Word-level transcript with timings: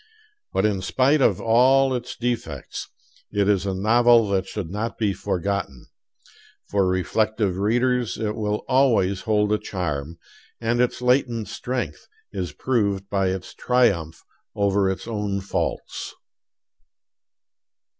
But 0.51 0.65
in 0.65 0.81
spite 0.81 1.21
of 1.21 1.39
all 1.39 1.93
its 1.93 2.15
defects 2.15 2.89
it 3.31 3.47
is 3.47 3.67
a 3.67 3.75
novel 3.75 4.27
that 4.29 4.47
should 4.47 4.71
not 4.71 4.97
be 4.97 5.13
forgotten. 5.13 5.85
For 6.71 6.87
reflective 6.87 7.59
readers 7.59 8.17
it 8.17 8.33
will 8.35 8.65
always 8.67 9.21
hold 9.21 9.53
a 9.53 9.59
charm, 9.59 10.17
and 10.59 10.81
its 10.81 11.03
latent 11.03 11.49
strength 11.49 12.07
is 12.33 12.51
proved 12.51 13.11
by 13.11 13.27
its 13.27 13.53
triumph 13.53 14.23
over 14.55 14.89
its 14.89 15.07
own 15.07 15.39
faults. 15.39 16.15